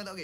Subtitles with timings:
[0.00, 0.16] Tak?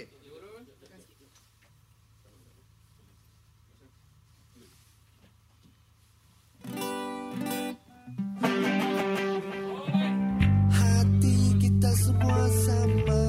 [10.73, 13.21] Hati kita semua sama.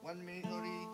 [0.00, 0.93] One minute, sorry.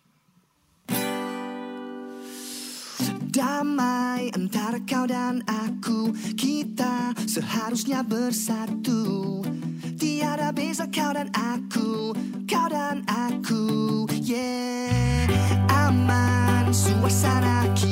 [3.41, 6.13] damai antara kau dan aku.
[6.37, 9.41] Kita seharusnya bersatu.
[9.97, 12.13] Tiada beza kau dan aku
[12.45, 14.05] Kau dan aku.
[14.21, 15.25] Yeah
[15.69, 16.69] Aman.
[16.73, 17.90] Suasana kita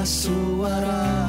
[0.00, 1.28] ressoará.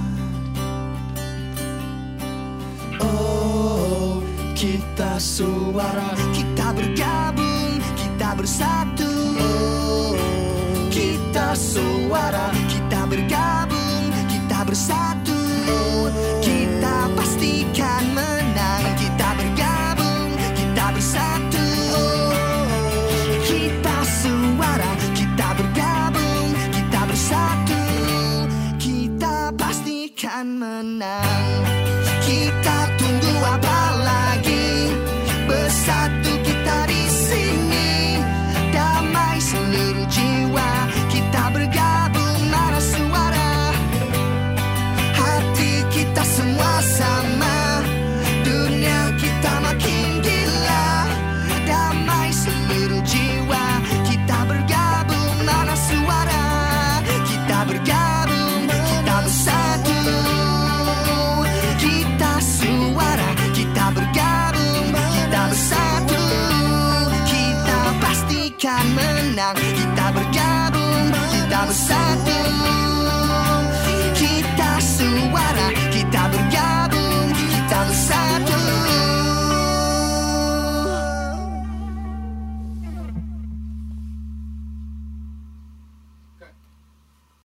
[3.03, 4.23] Oh,
[4.55, 9.11] kita suara, kita bergabung, kita bersatu.
[9.43, 10.15] Oh,
[10.87, 15.00] kita suara, kita bergabung, kita bersatu.
[30.61, 31.45] menang
[32.21, 34.93] Kita tunggu apa lagi
[35.49, 36.20] Besar.